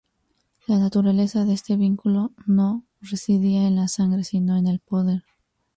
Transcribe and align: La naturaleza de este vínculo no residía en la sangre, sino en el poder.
La 0.65 0.79
naturaleza 0.79 1.45
de 1.45 1.53
este 1.53 1.75
vínculo 1.77 2.31
no 2.47 2.87
residía 3.01 3.67
en 3.67 3.75
la 3.75 3.87
sangre, 3.87 4.23
sino 4.23 4.57
en 4.57 4.65
el 4.65 4.79
poder. 4.79 5.23